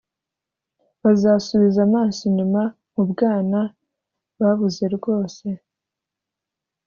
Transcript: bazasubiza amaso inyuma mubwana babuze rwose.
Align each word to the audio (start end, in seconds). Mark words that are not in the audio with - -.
bazasubiza 1.03 1.79
amaso 1.87 2.19
inyuma 2.29 2.61
mubwana 2.93 3.59
babuze 4.39 4.83
rwose. 4.95 5.45